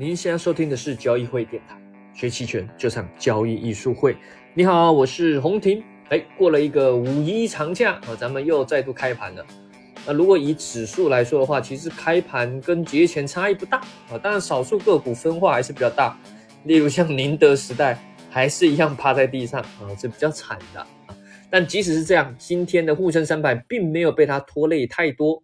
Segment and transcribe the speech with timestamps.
[0.00, 1.78] 您现在收听的是交易会电台，
[2.14, 4.16] 学期权就上交易艺术会。
[4.54, 5.84] 你好，我是洪婷。
[6.08, 9.44] 哎，过了一个五一长假啊，咱们又再度开盘了。
[10.06, 13.76] 那如果以指数来说的话，其实开盘跟节前差异不大
[14.10, 16.18] 啊，当然少数个股分化还是比较大。
[16.64, 17.98] 例如像宁德时代，
[18.30, 20.86] 还是一样趴在地上啊，是比较惨的啊。
[21.50, 25.42] 但即使是这样，今天的沪深三百并没有被它拖累太多。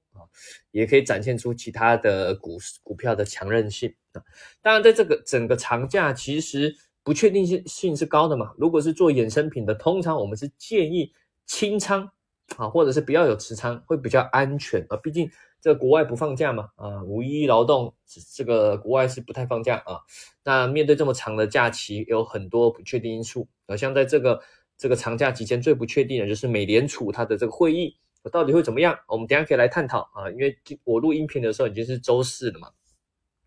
[0.71, 4.23] 也可以展现出其他的股股票的强韧性啊。
[4.63, 8.53] 当然，在这个整个长假，其实不确定性性是高的嘛。
[8.59, 11.13] 如果是做衍生品的，通常我们是建议
[11.47, 12.11] 清仓
[12.57, 14.97] 啊，或者是不要有持仓，会比较安全啊。
[14.97, 15.31] 毕竟
[15.61, 17.95] 这国外不放假嘛啊，五一劳动
[18.35, 20.01] 这个国外是不太放假啊。
[20.45, 23.77] 那面对这么长的假期，有很多不确定因素啊。
[23.77, 24.41] 像在这个
[24.77, 27.97] 这个长假期间，最不确定的就是美联储它的这个会议。
[28.31, 28.99] 到底会怎么样？
[29.09, 32.71] 我们等下可以来探讨啊，因为我录音频的时候已经是周四了嘛。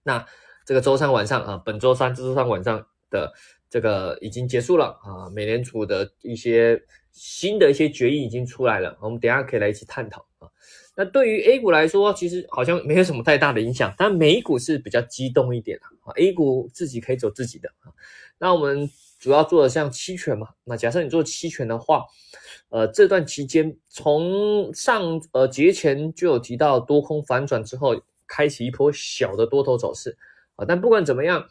[0.03, 0.25] 那
[0.65, 3.33] 这个周三晚上啊，本周三、周三晚上的
[3.69, 6.81] 这个已经结束了啊，美联储的一些
[7.11, 10.47] 新的一些决议已经出来了，我们等下可以来一起探讨啊。
[10.95, 16.11] 那对于 A 股来说，其实好像没有什么太大的影响，但美股是比较激动一点啊。
[16.17, 17.91] A 股自己可以走自己的啊。
[18.37, 22.05] 那我们主要做的像期权嘛，那假设你做期权的话。
[22.71, 30.15] 呃，这段期间从上呃节前就有提到多空反转之后，开启一波小的多头走势
[30.55, 30.63] 啊。
[30.67, 31.43] 但不管怎么样，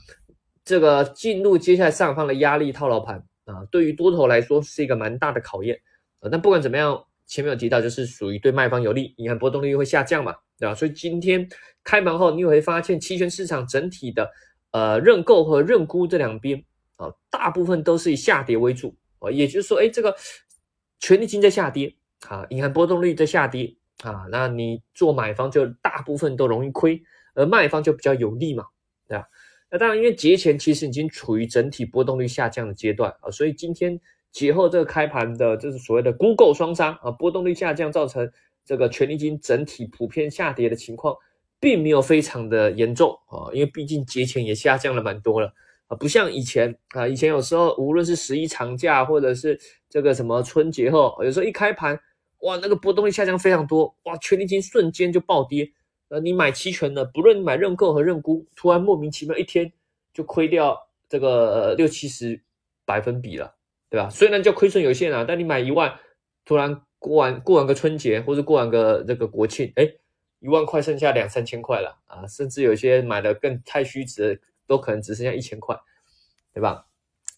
[0.64, 5.80] 这个进入接下来上方的压力套牢盘啊，对于多头来说是一个蛮大的考验
[6.20, 6.28] 啊。
[6.30, 10.74] 但不管怎么样，前面有提到就是属于对卖方有利，你看波动率会下降嘛，对吧？
[10.76, 11.48] 所以今天
[11.82, 14.30] 开盘后，你会发现期权市场整体的
[14.70, 16.64] 呃认购和认沽这两边
[16.98, 19.30] 啊，大部分都是以下跌为主啊。
[19.30, 20.14] 也就是说，哎，这个。
[21.00, 21.94] 权利金在下跌
[22.26, 27.00] 啊，银行波动率在下跌啊，那你做买方就大部分都容易亏，
[27.36, 28.64] 而卖方就比较有利嘛，
[29.06, 29.24] 对吧？
[29.70, 33.96] 那当然，因为节前其实已经处于整体波动率下降的阶段啊，所以今天
[34.32, 38.28] 节后这个开盘的，就是所谓的孤购双杀啊，波动率下降造成
[38.64, 41.14] 这个权利金整体普遍下跌的情况，
[41.60, 45.54] 并没有非常的严重啊，因为毕竟节前也下降了蛮多了。
[45.88, 51.98] 啊，不像以前啊，以前有时候无论是十一长假，或者是这个什么春节后，有时候一开盘，
[52.40, 55.72] 哇，那个波动率下降非常多，哇，权利金瞬间就暴跌。
[56.08, 59.70] 呃，你买期权的，不论你买认购和认沽，突然莫名其妙一天
[60.12, 60.78] 就亏掉
[61.08, 62.40] 这个六七十
[62.84, 63.54] 百分比了，
[63.90, 64.08] 对吧？
[64.10, 65.98] 虽然叫亏损有限啊，但你买一万，
[66.44, 69.90] 突然过完过完个春节，或者过完个这个国庆，哎，
[70.40, 74.38] 一万块剩下两三千块了啊，甚至有些买的更太虚值。
[74.68, 75.76] 都可能只剩下一千块，
[76.54, 76.86] 对吧？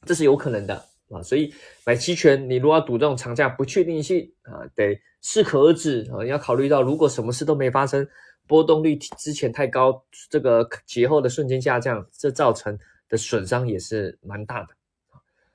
[0.05, 0.75] 这是有可能的
[1.11, 1.55] 啊，所以
[1.87, 6.23] 买期权，你如果要赌这种长假不确定性啊，得适可而止啊。
[6.23, 8.07] 你要考虑到，如果什么事都没发生，
[8.47, 14.69] 波动率之前太高，这个节后的瞬间下降，这造成的损伤也是蛮大的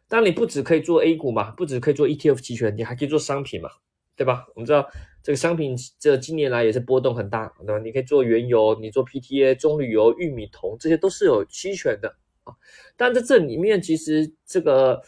[0.07, 3.69] 当，你不只可以做 A 股嘛，不只可以做 ETF 期权，你还可以做商品嘛，
[4.15, 4.45] 对吧？
[4.55, 4.89] 我们知道。
[5.25, 7.79] 这个商品这近年来也是波动很大，对吧？
[7.79, 12.53] 你可以做原油，你做 PTA、棕榈油、玉米铜，这些都是有期权的啊。
[12.95, 15.01] 但在这里面，其实这个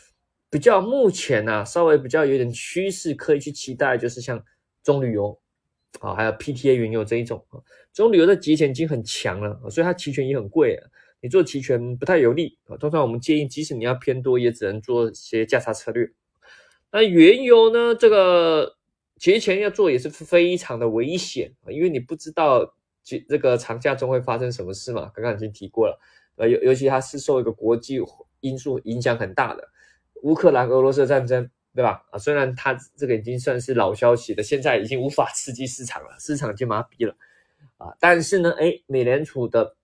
[0.50, 4.44] 比较目前呢，稍微比较有点趋势可以去期待，就是像
[4.82, 5.40] 棕榈油
[6.00, 7.62] 啊，还有 PTA 原油这一种啊。
[7.94, 10.80] 棕榈油的节前已经很强了，所以它期权也很贵，
[11.22, 12.76] 你做期权不太有利啊。
[12.78, 16.10] 通常我们建议，即使你要偏多，也只能做些价差策略。
[16.92, 18.77] 那原油呢，这个。
[19.18, 25.12] 节前要做也是非常的危险啊，因为你不知道这这个长假中会发生什么事嘛。
[25.14, 26.00] 刚刚已经提过了，
[26.36, 28.00] 呃，尤尤其它是受一个国际
[28.42, 29.68] 因素影响很大的，
[30.22, 32.06] 乌克兰俄罗斯战争，对吧？
[32.12, 37.16] 啊，虽然它这个已经算是老消息了，现在已经无法刺激市场了，市场就麻痹了
[37.78, 37.96] 啊。
[38.00, 39.76] 但是呢，哎，美联储的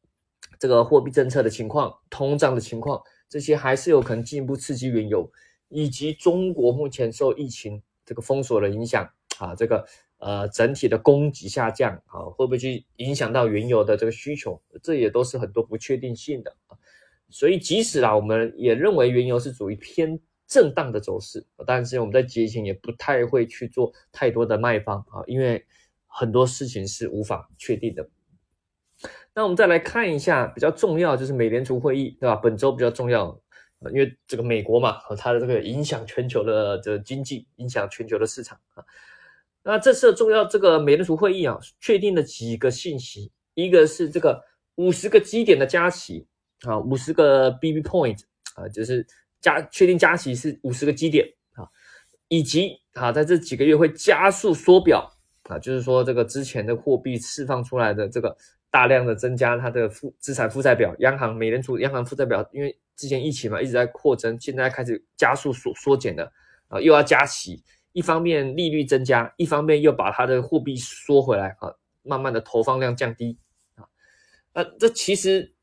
[0.59, 5.31] 这个货币政策的情况、通胀的情况，这些还是有可能进一步刺激原油，
[5.69, 9.09] 以及中国目前受疫情这个封锁的影响。
[9.39, 9.85] 啊，这个
[10.17, 14.61] 呃整体的供给下降啊，会不会去影响到原油的这个需求？
[14.81, 16.55] 这也都是很多不确定性的。
[17.29, 25.65] 所以即使啊，我们也认为原油是属于偏震荡的走势，但是我们在节前也不太会去做太多的卖方啊，因为
[26.05, 28.07] 很多事情是无法确定的。
[29.33, 32.35] 那我们再来看一下比较重要，就是美联储会议，对吧？
[32.35, 33.41] 本周比较重要，
[33.91, 38.85] 因为这个美国嘛，它的这个影响全球的这个经济，影响全球的市场啊。
[39.63, 44.43] 那这次重要这个美联储会议啊，确定了几个信息，一个是这个
[44.75, 46.27] 五十个基点的加息
[46.67, 48.19] 啊，五十个 BB point
[48.55, 49.05] 啊，就是
[49.39, 51.63] 加确定加息是五十个基点啊，
[52.27, 55.09] 以及啊在这几个月会加速缩表
[55.43, 58.35] 啊，就是说这个之前的货币释放出来的这个
[58.69, 66.29] 大量的增加它的负资产负债表，央行美联储央行负债表，因为之前疫情嘛一直在扩增，现在开始加速缩缩减了
[66.67, 67.63] 啊，又要加息，
[67.93, 73.37] 一方面利率增加，一方面又把它的货币缩回来啊，慢慢的投放量降低
[73.75, 73.87] 啊，
[74.53, 75.53] 那，这其实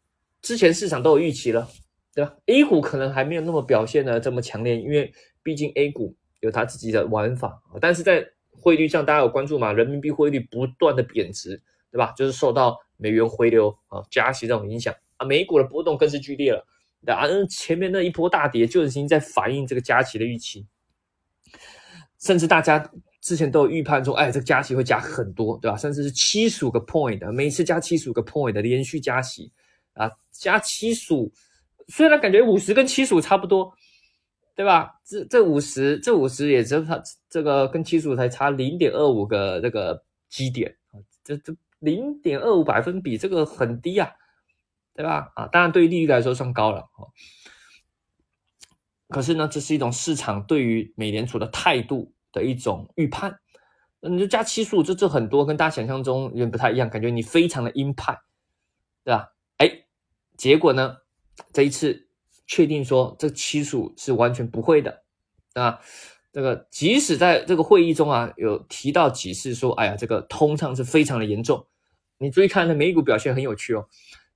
[0.41, 1.69] 之前市场都有预期了，
[2.15, 5.13] 对吧？A 股可能还没有那么表现的这么强烈，因为
[5.43, 9.73] 毕竟 A 股有它自己的玩法啊，但是在汇率上大家有关注嘛？
[9.73, 12.13] 人民币汇率不断的贬值，对吧？
[12.17, 16.67] 就是受到美元回流啊、加息这种影响啊，美股的波动更是剧烈了。
[17.07, 20.67] 啊，前面那一波大跌就已经在反映这个加息的预期，
[22.21, 22.79] 甚至大家
[23.21, 25.77] 之前都有预判说，哎，这个加息会加很多，对吧？
[25.77, 29.51] 甚至是七十五个 point，每次加七十五个 point 的连续加息
[29.95, 31.33] 啊，加七十五，
[31.89, 33.73] 虽然感觉五十跟七十五差不多。
[34.57, 35.01] 对吧？
[35.07, 44.11] 这这五十，这五十也只它这个跟七十五才差零点二五个这个基点啊，这这零点二五百分比，这个很低啊，
[44.95, 45.33] 对吧？
[45.35, 47.09] 啊，当然对于利率来说算高了哦。
[49.11, 53.39] 可是呢，这是一种市场对于美联储的态度的一种预判。
[54.01, 58.19] 你就加七十五，这这很多，跟大家想象中有点不太一样，感觉你非常的鹰派，
[59.05, 59.33] 对吧？
[59.59, 59.71] 哎，
[60.37, 60.97] 结果呢，
[61.53, 62.07] 这一次。
[62.53, 65.05] 确定说这期数是完全不会的
[65.55, 65.79] 啊，
[66.33, 71.65] 这个即使在这个会议中啊有提到几次说，哎呀，这个通胀是非常的严重。
[72.19, 73.87] 你注意看那美股表现很有趣哦。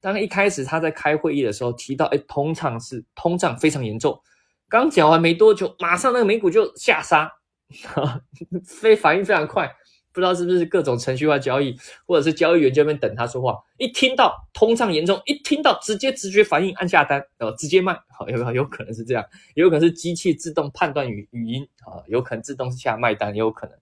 [0.00, 4.22] 当一开始他在开会议的时候提到，哎，通胀是通胀非常严重，
[4.74, 7.30] 刚讲完没多久，马上那个美股就下杀，
[8.66, 9.70] 非反应非常快。
[10.12, 11.76] 不知道是不是各种程序化交易，
[12.06, 19.24] 或者是交易员就那边等他说话，一听到通胀严重，一听到直接直觉反应按下单，然后直接卖，好有没有有可能是这样，
[19.54, 23.76] 有可能是机器自动判断语语音啊，有可能自动下卖单，也有可能，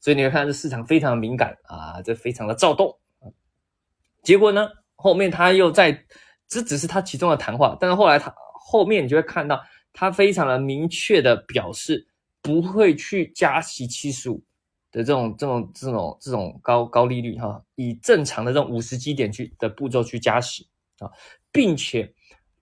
[0.00, 2.98] 所以你会看到这市场非常敏感啊，这非常的躁动。
[4.22, 6.04] 结果呢，后面他又在，
[6.48, 9.62] 这只是他其中的谈话，但是后来他后面你就会看到
[9.98, 12.06] 他非常的明确的表示
[12.42, 14.42] 不会去加息七十五。
[14.92, 20.66] 的这种这种这种这种高高利率哈，以正常的这种五十基点去的步骤去加息
[21.00, 21.10] 啊，
[21.52, 22.10] 并且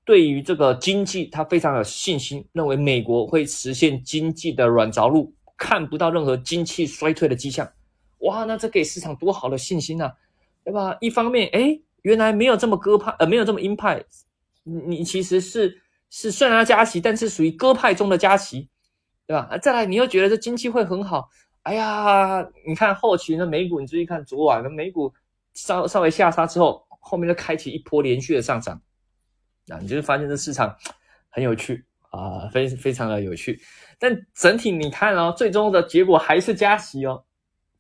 [0.05, 7.71] 对于这个经济，他非常有信心，认为美国会实现经济的软着陆，看不到任何经济衰退的迹象。
[8.19, 10.11] 哇，那这给市场多好的信心呐，
[10.65, 10.97] 对吧？
[11.01, 14.03] 一方面，哎，原来没有这么鸽派，呃，没有这么鹰派，
[14.65, 15.81] 你其实是
[16.17, 18.69] 是虽然要加息，但是属于鸽派中的加息，
[19.27, 19.49] 对吧？
[19.51, 21.29] 啊再来，你又觉得这经济会很好。
[21.63, 25.13] 哎呀，你看后期那美股，你注意看昨晚的美股
[25.55, 28.81] 稍稍微下杀之后，后面就开启一波连续的上涨，
[29.69, 30.73] 啊，你就会发现这市场
[31.31, 33.61] 很有趣啊，非非常的有趣。
[33.99, 37.25] 但整体你看哦，最终的结果还是加息哦，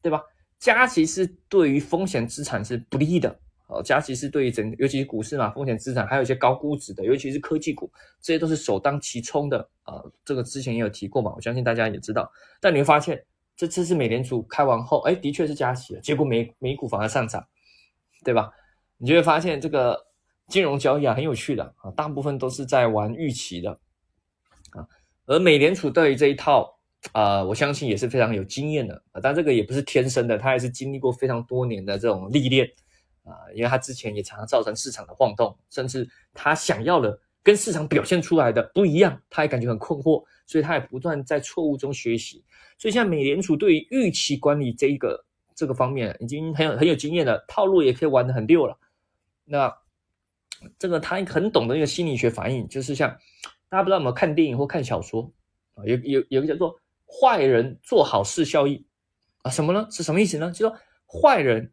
[0.02, 0.20] 对吧？
[0.58, 3.38] 加息是对于风险资产是不利的
[3.75, 7.91] 哦，加息是对于整，尤其是股市嘛，风险资产还有一些高估值的，尤其是科技股，
[8.21, 10.03] 这些都是首当其冲的啊。
[10.25, 12.31] 这个之前也有提过嘛，我相信大家也知道。
[12.61, 13.25] 但你会发现。
[13.56, 17.47] 这次是美联储开完后，哎，的确是加息了，结果美美股反而上涨，
[18.25, 18.50] 对吧？
[18.97, 19.97] 你就会发现这个
[20.49, 23.71] 金融交易啊很有趣的啊，大部分都是在玩预期的
[24.71, 24.85] 啊。
[25.26, 26.76] 而美联储对于这一套
[27.12, 32.69] 啊，我相信也是非常有经验的啊，但这个也不是天生的，他也是经历过非常多年的这种历练
[33.25, 42.45] 啊，因为他之前也常常造成市场的晃动，甚至他想要的跟市场表现出来的不一样，他也感觉很困惑，所以他也不断在错误中学习。
[42.78, 48.76] 所以，像美联储对于预期管理这一个这个方面，已经很有很有经验了，套路也可以玩的很溜了。
[49.45, 49.75] 那
[50.78, 53.11] 这个他很懂得一个心理学反应，就是像
[53.69, 55.31] 大家不知道有没有看电影或看小说
[55.75, 55.85] 啊？
[55.85, 58.85] 有有有个叫做“坏人做好事效应”
[59.43, 59.50] 啊？
[59.50, 59.87] 什么呢？
[59.90, 60.50] 是什么意思呢？
[60.50, 60.76] 就说
[61.07, 61.73] 坏人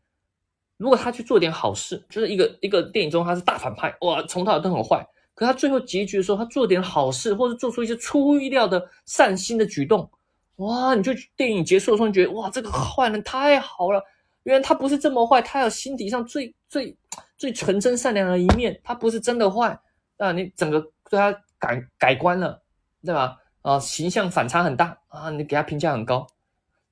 [0.82, 10.10] 如果他去做点好事，就是一个一个电影中他是大反派，哇，从头到尾都很坏，可他最后结局的时候，他做点好事，或者做出一些出乎意料的善心的举动。
[10.56, 10.96] 哇！
[10.96, 14.02] 你就电影结束的时候，你觉得哇，这个坏人太好了。
[14.42, 16.98] 原来他不是这么坏，他有心底上最最
[17.38, 19.80] 最纯真善良的一面，他不是真的坏。
[20.18, 22.60] 啊，你整个对他改改观了，
[23.06, 23.38] 对吧？
[23.62, 26.26] 啊，形象反差很大啊，你给他评价很高。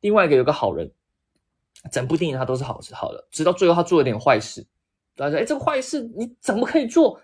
[0.01, 0.91] 另外一个有个好人，
[1.91, 4.65] 整部电影他都是好是好的，直到最后他做了点坏事，
[5.15, 7.19] 大家说：“哎，这个坏事你怎么可以做？”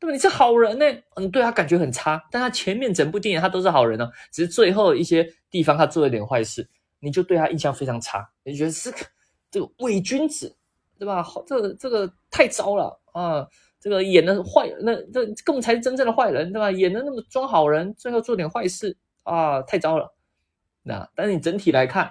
[0.00, 0.12] 对吧？
[0.12, 0.84] 你是好人呢，
[1.16, 6.68] 嗯，对他感觉很差，但他前面整部电影他都是好人呢，只是最后一些地方他做了点坏事，
[7.00, 8.98] 你就对他印象非常差，你觉得是个
[9.50, 10.56] 这个伪君子，
[10.98, 11.20] 对吧？
[11.22, 13.46] 好，这个这个太糟了啊！
[13.80, 16.70] 这个演的坏，那这根本才是真正的坏人，对吧？
[16.70, 20.14] 演的那么装好人，最后做点坏事啊，太糟了。
[20.82, 22.10] 那但是你整体来看，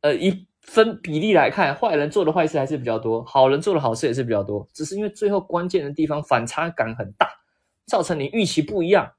[0.00, 7.28] 呃，一分比例来看，坏人做的坏事还是比较多，好人做的好事也是比较多，只是因为最后关键的地方反差感很大，
[7.84, 9.12] 造成你预期不一样，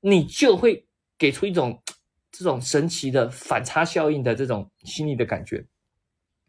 [0.00, 1.80] 你就会给出一种
[2.32, 5.64] 这种神奇的反差效应的这种心理的感觉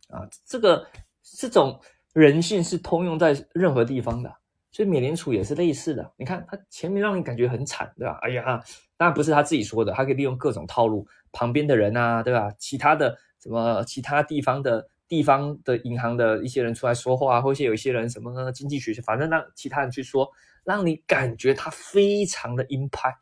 [0.10, 0.88] 啊，这个
[1.22, 1.80] 这种
[2.14, 4.34] 人性是通用在任何地方的，
[4.72, 6.12] 所以美联储也是类似的。
[6.18, 8.18] 你看他前面让你感觉很惨，对吧？
[8.24, 8.64] 哎呀，
[8.98, 12.52] 当然不是他自己说的，他可以利用各种套路，旁边的人啊，对吧？
[12.58, 13.16] 其他的。
[13.42, 20.30] 什么其他地方的地方的银行的一些人出来说话，或者有一些人什么经济学反正让其他人去说，
[20.64, 23.14] 让你感觉他非常的鹰派，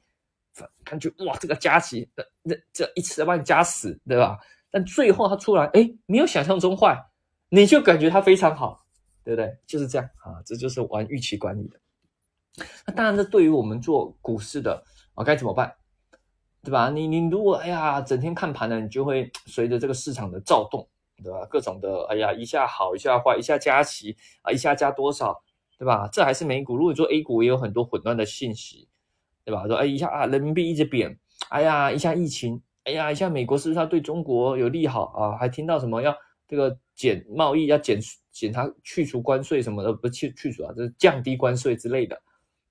[0.84, 4.38] 感觉哇，这个加息，那那这一次要把你加死，对吧？
[4.70, 6.96] 但最后他出来，哎，没有想象中坏，
[7.50, 8.86] 你就感觉他非常好，
[9.24, 9.58] 对不对？
[9.66, 11.80] 就是这样啊，这就是玩预期管理的。
[12.86, 14.84] 那当然，这对于我们做股市的
[15.16, 15.74] 啊，该怎么办？
[16.62, 16.90] 对吧？
[16.90, 20.86] 你你如果哎呀，整天看盘呢，你就会随着这个市场的躁动，
[21.24, 21.46] 对吧？
[21.50, 25.42] 各种的哎呀，一下好，一下坏，一下加息啊，一下加多少，
[25.78, 26.10] 对吧？
[26.12, 26.76] 这还是美股。
[26.76, 28.90] 如果说 A 股也有很多混乱的信息，
[29.46, 29.66] 对吧？
[29.68, 31.18] 说哎一下啊，人民币一直贬，
[31.50, 35.38] 哎呀，一下疫情，哎呀，一下美国是不是要对中国有利好啊？
[35.38, 36.14] 还听到什么要
[36.46, 38.00] 这个减贸易，要减
[38.32, 42.22] 减它去除关税什么的，不去去除啊，就是降低关税之类的。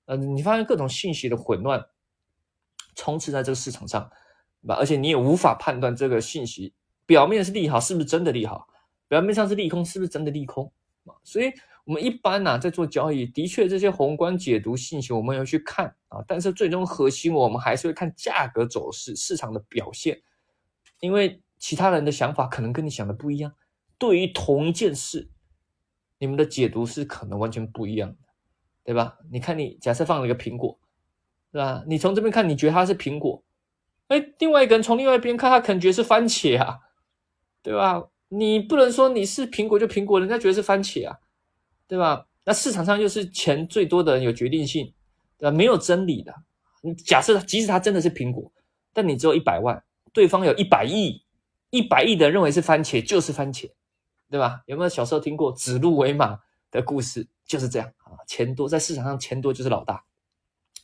[0.05, 1.83] 嗯，你发现各种信息的混乱。
[2.99, 4.11] 充斥在这个市场上，
[4.61, 4.75] 对吧？
[4.75, 6.73] 而且你也无法判断这个信息
[7.05, 8.67] 表面是利好，是不是真的利好？
[9.07, 10.69] 表面上是利空，是不是真的利空？
[11.05, 11.49] 啊，所以
[11.85, 20.21] 我们一般呢，在做交易，的确这些宏观解读信息我们要去看啊，但是最终核心我们还是会看价格走势、市场的表现，
[20.99, 23.55] 因为其他人的想法可能跟你想的不一样，
[23.97, 25.29] 对于同一件事，
[26.17, 28.17] 你们的解读是可能完全不一样的，
[28.83, 29.17] 对吧？
[29.31, 30.77] 你看，你假设放了一个苹果。
[31.51, 31.83] 是吧？
[31.87, 33.41] 你从这边看，你觉得它是苹果，
[34.07, 36.79] 哎，另外一个人从另外一边看，他可能觉得是番茄啊，
[37.63, 38.07] 对吧？
[38.29, 41.17] 你不能说你是苹果就苹果，人家觉得是番茄啊，
[41.87, 42.27] 对吧？
[42.45, 44.93] 那市场上又是钱最多的人有决定性，
[45.37, 45.51] 对吧？
[45.55, 46.33] 没有真理的。
[46.81, 48.51] 你假设即使他真的是苹果，
[48.93, 51.23] 但你只有一百万，对方有一百亿，
[51.71, 53.69] 一百亿的认为是番茄就是番茄，
[54.29, 54.61] 对吧？
[54.67, 56.39] 有没有小时候听过指鹿为马
[56.71, 57.27] 的故事？
[57.45, 60.03] 就是这样啊，钱多在市场上钱多就是老大。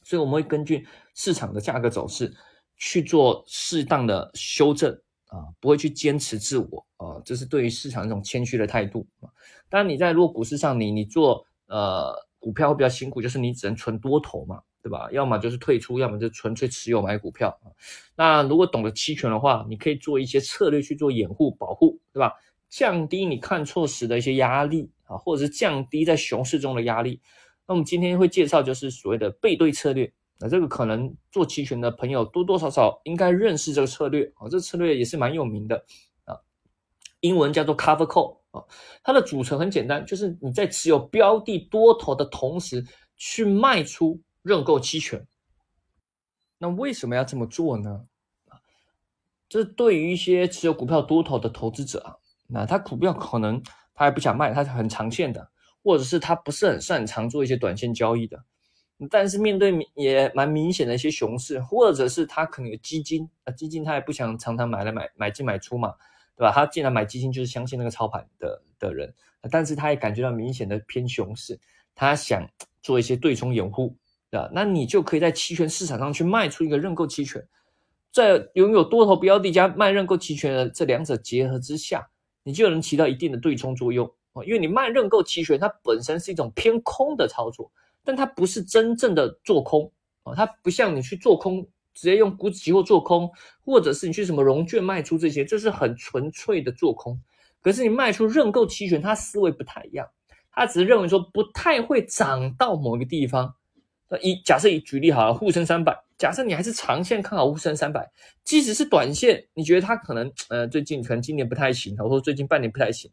[0.06, 2.32] 所以我们会根据市场的价格走势
[2.78, 4.94] 去做适当的修正
[5.30, 9.26] 啊，不会去坚持自我啊，这是对于市场一种谦虚的态度啊。
[9.68, 15.10] 当然你在如果股市上你你做呃股票会比较辛苦，就是你只能纯多头嘛，对吧？
[15.12, 17.74] 要么就是退出，要么就纯粹持有买股票啊。
[18.16, 22.32] 那如果懂得期权的话，你可以做一些策略去做掩护保护，对吧？
[22.70, 27.20] 降低你看错时的一些压力啊，或者是降低在熊市中的压力。
[27.68, 35.84] 那我们今天会介绍就是所谓的背对策略，那这个可能做期权的朋友多多少少应该认识这个策略啊，这策略也是蛮有名的
[36.26, 36.38] 啊，
[37.22, 38.64] 英文叫做 Cover Call 啊，
[39.04, 45.26] 它的组成很简单，就是你在持有标的多头的同时去卖出认购期权。
[46.60, 48.06] 那为什么要这么做呢？
[48.50, 48.62] 啊，
[49.50, 52.16] 这对于一些持有股票多头的投资者啊，
[52.48, 53.60] 那他股票可能
[53.96, 55.50] 他还不想卖，他是很长线的。
[55.86, 58.44] 或者是他不是很擅长做一些短线交易的，
[59.08, 65.94] 但是面对也蛮明显的一些熊市，或者是他可能有基金啊，基金他也不想常常买来买买进买出嘛，
[66.36, 66.52] 对吧？
[66.52, 69.14] 他既然买基金就是相信那个操盘的的人，
[69.52, 71.60] 但是他也感觉到明显的偏熊市，
[71.94, 72.50] 他想
[72.82, 73.96] 做一些对冲掩护，
[74.32, 74.50] 对吧？
[74.52, 77.48] 那你就可以在期权市场上去卖出一个认购期权，
[78.12, 82.10] 在拥有多头标的加卖认购期权的这两者结合之下，
[82.42, 84.12] 你就能起到一定的对冲作用。
[84.44, 87.72] 因为你卖认购期权，它本身是一种偏空的操作，
[88.04, 89.92] 但它不是真正的做空
[90.24, 91.62] 啊，它不像你去做空，
[91.94, 93.32] 直接用股指期货做空，
[93.64, 97.20] 或者是你去什么融券卖出这些，这是很纯粹的做空。
[97.62, 100.08] 可是你卖出认购期权，它思维不太一样，
[100.52, 103.56] 它只是认为说不太会涨到某个地方。
[104.08, 108.12] 那以假设以举例好了，沪深三百，假设你还是长线看好沪深三百，
[108.44, 113.10] 即使是短线，你觉得它可能呃最近可能今年不太行，或者最近半年不太行。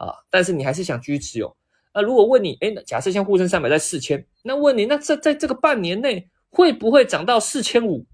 [0.00, 1.54] 啊，但是你还是想继续持有。
[1.92, 8.06] 那如果问你，哎，假设像沪深三百在四千，那问你，那在在这个半年内会不会涨到四千五？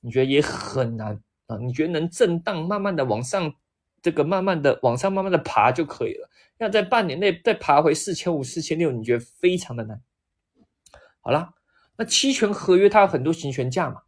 [0.00, 1.56] 你觉得也很难啊？
[1.56, 3.52] 你觉得能震荡，慢慢的往上，
[4.00, 6.30] 这个慢慢的往上，慢慢的爬就可以了。
[6.58, 10.00] 要在半年内再爬回四千五、四千六，你觉得非常的难。
[11.20, 11.54] 好了，
[11.96, 14.02] 那期权合约它有很多行权价嘛，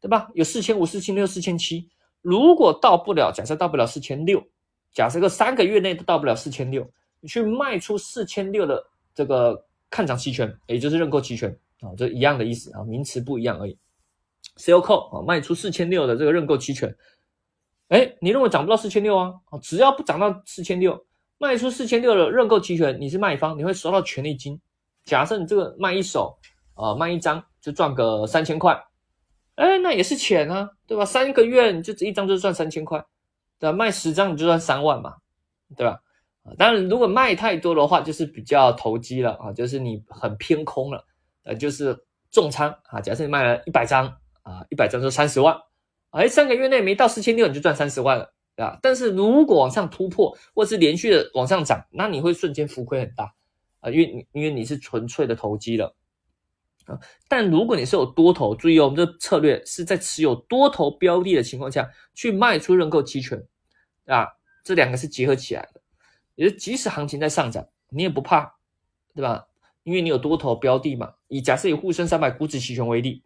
[0.00, 0.30] 对吧？
[0.34, 1.90] 有四千五、四千六、四千七。
[2.22, 4.46] 如果到不了，假设到不了四千六。
[4.94, 6.88] 假设个三个月内都到不了四千六，
[7.20, 8.82] 你去卖出四千六的
[9.14, 13.76] 这个看涨期权，也就是认购期权啊，这一样的意思啊，名词不一样而已。
[14.56, 16.94] Sell call 啊，卖出四千六的这个认购期权，
[17.88, 19.34] 哎，你认为涨不到四千六啊？
[19.60, 21.04] 只要不涨到四千六，
[21.38, 24.60] 卖出四千六的认购期权，你是卖方，你会收到权利金。
[25.04, 26.38] 假设你这个卖一手
[26.74, 28.80] 啊，卖一张就赚个三千块，
[29.56, 31.04] 哎，那也是钱啊，对吧？
[31.04, 33.04] 三个月你就这一张就赚三千块，
[33.64, 33.72] 对吧？
[33.72, 35.14] 卖十张你就赚三万嘛，
[35.74, 35.98] 对吧？
[36.58, 41.02] 当然，如果卖太多的话，就是比较投机了啊，就是你很偏空了，
[41.44, 41.98] 呃，就是
[42.30, 43.00] 重仓啊。
[43.00, 44.06] 假设你卖了一百张
[44.42, 45.58] 啊，一百张就三十万，
[46.10, 48.78] 哎，三个月内没到四千六，你就赚三十万了，啊。
[48.82, 53.32] 但是如果往上突破，或是连续的往上涨，那你会瞬间浮亏很大
[53.80, 55.96] 啊，因为因为你是纯粹的投机了
[56.84, 57.00] 啊。
[57.26, 63.42] 但如果你是有多头，注意哦，我们的策略是在持有多头标的的情况下去卖出认购期权
[64.06, 64.28] 啊，
[64.62, 65.80] 这两个是结合起来的。
[66.34, 68.56] 也就即使行情在上涨，你也不怕，
[69.14, 69.46] 对吧？
[69.84, 71.14] 因为你有多头标的嘛。
[71.28, 73.22] 以假设以沪深三百股指期权为例，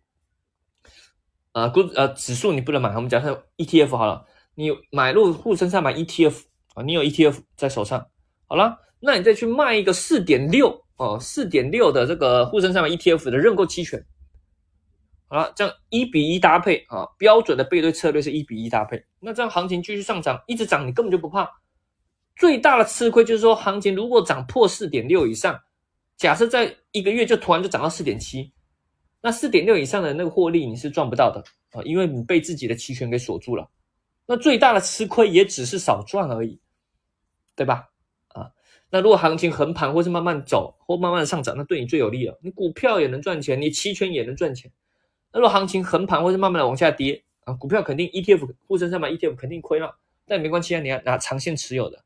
[1.52, 6.42] 啊，股呃指数你不能买，我们假设 ETF 好了，你买入沪深三百 ETF
[6.74, 8.08] 啊，你有 ETF 在手上，
[8.46, 14.04] 好了，那你再去卖一个四点六哦，四点六的这个沪深三百 ETF 的认购期权，
[15.30, 21.60] 好了，这样一比一搭配啊，标准的背对策略是一比一搭配，那这样行情继续上涨，一直涨，你根本就不怕。
[22.34, 25.60] 最大的吃亏就是说，行情如果涨破四点六以上，
[26.16, 28.52] 假设在一个月就突然就涨到四点七，
[29.20, 33.68] 那四点六以上的那个获利你是赚不到的啊，因为你被自己的期权给锁住了。
[34.24, 36.60] 那最大的吃亏也只是少赚而已，
[37.54, 37.90] 对吧？
[38.28, 38.50] 啊，
[38.88, 44.70] 那如果行情横盘或是慢慢走或慢慢上涨，那对你最有利了，你股票也能赚钱，你期权也能赚钱。
[45.38, 52.02] 如果行情横盘或是慢慢的往下跌啊，股票肯定 ETF 沪深三百 ETF 肯定亏了，但没关系啊，你要拿长线持有的。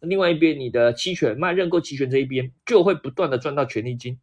[0.00, 4.20] 另外一边，你的期权卖认购期权这一边就会不断的赚到权利金，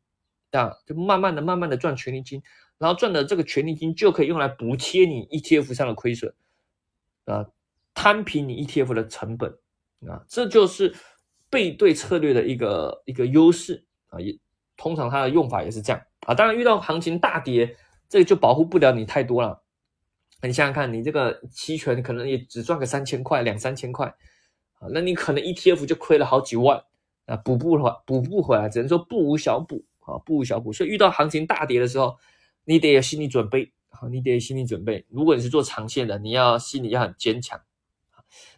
[0.51, 2.41] 啊，就慢慢的、慢慢的赚权利金，
[2.77, 6.33] 然后赚的这个权利金就可以用来补贴你 ETF 上的亏损，
[7.25, 7.45] 啊，
[7.93, 9.51] 摊平你 ETF 的成本，
[10.07, 10.95] 啊，这就是
[11.49, 14.37] 背对策略的一个一个优势啊，也
[14.77, 16.33] 通常它的用法也是这样啊。
[16.33, 17.75] 当然遇到行情大跌，
[18.13, 19.63] 这个就保护不了你太多了。
[20.43, 24.05] 你想想看，你这个期权可能也只赚个三千块、两三千块。
[24.77, 26.83] 啊那你可能 ETF 就亏了好几万
[27.25, 30.71] 啊，补不回补不回来，只能说不无小补啊，不无小补。
[30.71, 32.15] 所以遇到行情大跌的时候，
[32.65, 35.03] 你得有心理准备啊，你得有心理准备。
[35.09, 37.59] 如果你是做长线的，你要心理要很坚强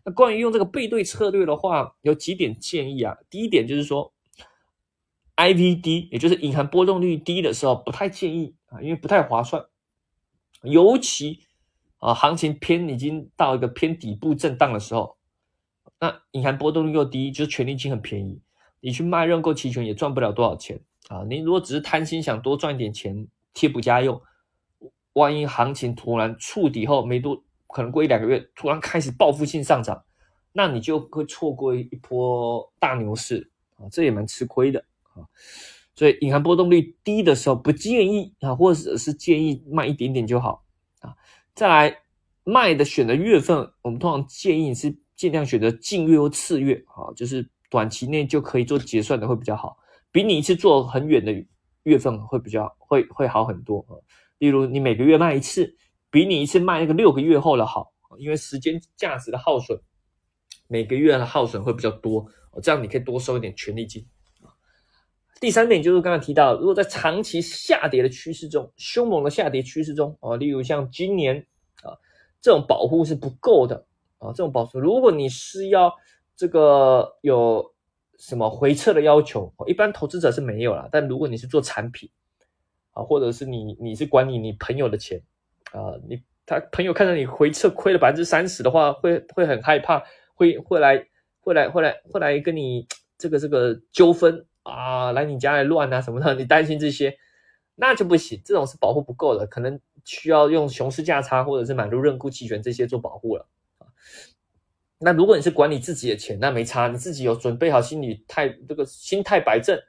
[0.03, 3.15] 那关于用这个背对策略的话，有几点建议啊。
[3.29, 4.11] 第一点就是说
[5.35, 9.65] ，IV 低，也就是隐含波动率低的时候，不太建议啊，因为不太划算，
[10.61, 11.39] 尤其
[11.99, 15.17] 啊，行情偏已经到一个偏底部震荡的时候。
[15.99, 18.41] 那隐含波动率又低，就是权利金很便宜，
[18.81, 21.23] 你去卖认购期权也赚不了多少钱啊！
[21.29, 24.21] 你如果只是贪心想多赚一点钱贴补家用，
[25.13, 30.03] 万一行情突然触底后没多，可能过一两个月突然开始报复性上涨，
[30.51, 33.87] 那你就会错过一波大牛市啊！
[33.89, 34.83] 这也蛮吃亏的
[35.15, 35.25] 啊！
[35.95, 40.63] 所以隐含波动率低的时候不建议啊，或者是建议卖一点点就好
[40.99, 41.15] 啊。
[41.53, 41.97] 再来
[42.43, 44.97] 卖的选的月份，我们通常建议是。
[45.15, 49.77] 尽量选择近月或次月，啊，就是短期内就可以做结算的会比较好，
[50.11, 51.33] 比你一次做很远的
[51.83, 53.95] 月份会比较会会好很多啊。
[54.39, 55.73] 例如你每个月卖一次，
[56.11, 59.79] 比你一次卖那个六个月后的好，因为时间价值的耗损，
[60.67, 62.29] 每个月的耗损会比较多，
[62.61, 64.05] 这样你可以多收一点权利金。
[65.39, 71.45] 第三点就是刚才提到，如果在长期下跌的趋势中，凶猛的下跌趋势中，啊，例如像今年
[71.83, 71.93] 啊，
[72.41, 73.85] 这种保护是不够的。
[74.17, 75.93] 啊，这种保守，如果你是要
[76.37, 77.73] 这个有
[78.17, 80.87] 什么回撤的要求，一般投资者是没有了。
[80.89, 82.09] 但如果你是做产品
[82.91, 85.21] 啊，或者是你你是管理你朋友的钱
[85.73, 90.01] 啊，你他朋友看到你回撤亏了百分之三十的话，会会很害怕，
[90.33, 91.05] 会会来
[91.41, 97.15] 会来会来会来跟你这个这个纠纷啊，来你家来乱啊什么的，你担心这些，
[97.75, 103.47] 那就不行，这种是保护不够的，可能需要用熊市价差或者是买入认沽期权这些做保护了。
[104.97, 109.79] 那如果你是管理自己的钱，那没差，你自己有准备好心理态，这个心态摆正，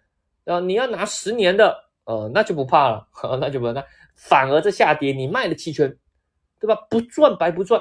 [0.44, 3.08] 啊，你要拿十年的，呃，那就不怕了，
[3.40, 3.82] 那就不那
[4.14, 5.96] 反而这下跌，你卖的期权，
[6.60, 6.74] 对吧？
[6.90, 7.80] 不赚白不赚，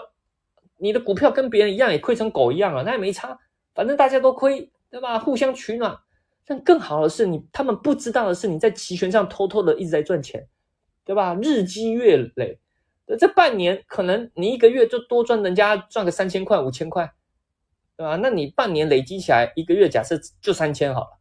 [0.77, 3.37] 你的股票跟别人一样也亏成狗一样啊，那也没差，
[3.73, 5.19] 反正大家都亏，对吧？
[5.19, 5.99] 互相取暖。
[6.45, 10.47] 但更好的是，你他们不知道的是，你在期权上偷偷的一直在赚钱，
[11.03, 11.35] 对吧？
[11.41, 12.59] 日积月累。
[13.19, 17.13] 这半年可能你一个月就多赚人家赚个三千块五千块，
[17.95, 18.15] 对吧？
[18.15, 21.19] 那你半年累积起来一个月假设就三千好了，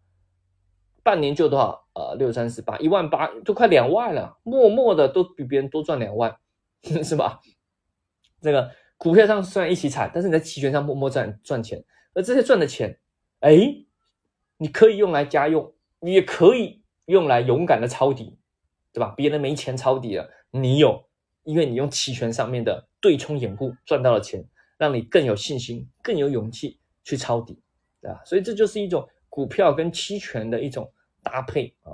[1.02, 1.86] 半年就多少？
[1.94, 4.36] 呃，六三十八，一万八，都快两万了。
[4.42, 6.34] 默默的都比别人多赚两万，
[7.04, 7.38] 是吧？
[8.40, 11.84] 这个股票上虽然一起踩，但是你在期权上默默赚赚钱，
[12.14, 12.98] 而这些赚的钱，
[13.40, 13.56] 哎，
[14.56, 18.38] 你可以用来家用，也可以用来勇敢的抄底，
[18.92, 19.14] 对吧？
[19.16, 21.04] 别人没钱抄底了，你有，
[21.42, 24.44] 因为你用期权上面的对冲掩护赚到了钱，
[24.78, 27.60] 让你更有信心、更有勇气去抄底，
[28.00, 28.22] 对吧？
[28.24, 30.90] 所以这就是一种股票跟期权的一种
[31.22, 31.92] 搭配啊。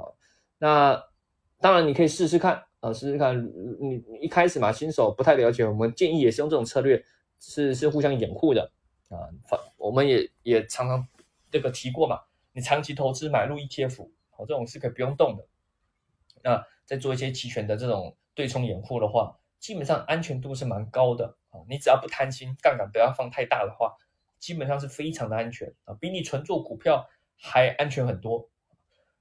[0.59, 1.03] 那
[1.61, 2.64] 当然你可以试试看。
[2.81, 3.37] 啊，试试看，
[3.79, 7.05] 你一开始嘛，新手不太了解，我们建议也是用这种策略，
[7.38, 8.73] 是是互相掩护的
[9.11, 9.20] 啊。
[9.46, 11.07] 反我们也也常常
[11.51, 12.18] 这个提过嘛，
[12.53, 15.47] 你长期投资买入 ETF，好，这种是可以不用动的。
[16.43, 21.61] 那再做一些期权的这种对冲掩护的话，基本上安全度是蛮高的啊。
[21.69, 23.95] 你只要不贪心，杠杆不要放太大的话，
[24.39, 28.49] 基本上是非常的安全啊，比你纯做股票还安全很多。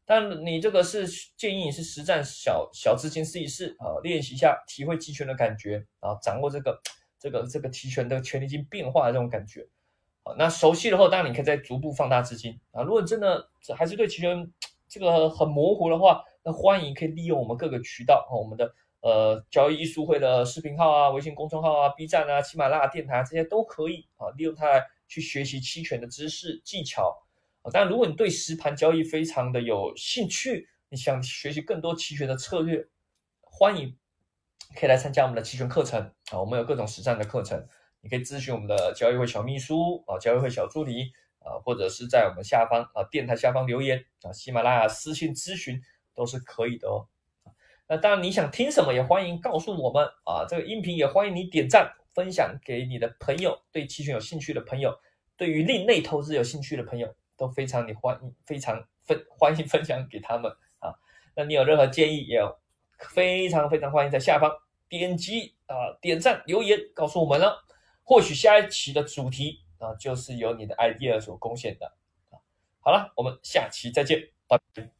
[0.05, 6.81] 但你这个是建议你是实战小小资金试一试啊，练习一下体会期权的感觉啊，掌握这个
[7.19, 9.67] 这个这个期权的权利金变化的这种感觉
[10.23, 10.33] 啊。
[10.37, 12.83] 那熟悉了后，当然你可以再逐步放大资金啊。
[12.83, 14.51] 如果真的还是对期权
[14.87, 27.21] 这个很模糊的话，那欢迎可以利用我们各个渠道啊，我们的呃交易艺术会的视频号啊、微信公众号啊、B 站啊、喜马拉雅电台这些都可以啊，利用它来去学习期权的知识技巧
[27.61, 27.69] 啊。
[27.71, 32.87] 但如果你对实盘交易非常的有兴趣，你想学习更多期权的策略，
[33.41, 33.95] 欢迎
[34.75, 36.01] 可以来参加我们的期权课程
[36.31, 36.39] 啊！
[36.39, 37.67] 我们有各种实战的课程，
[38.01, 45.81] 你可以咨询我们的交易会小秘书啊、交易会小助理啊，或者是在我们下方啊电台下方留言啊，喜马拉雅私信咨询
[46.13, 47.07] 都是可以的哦。
[47.87, 50.45] 那当然你想听什么也欢迎告诉我们啊！
[50.47, 54.95] 这个音频也欢迎你点赞分享给你的朋友，对期权有兴趣的朋友，
[55.35, 57.15] 对于另类投资有兴趣的朋友。
[57.39, 60.93] 都非常你欢迎，非常分欢迎分享给他们啊。
[61.33, 62.37] 那你有任何建议，也
[62.97, 64.51] 非常非常欢迎在下方
[64.89, 67.65] 点击啊点赞留言告诉我们了。
[68.09, 71.93] 或许下一期的主题啊就是由你的 idea 所贡献的。
[72.79, 74.98] 好了，我们下期再见，拜拜。